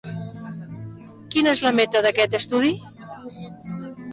[1.35, 2.73] Quina és la meta d'aquest estudi?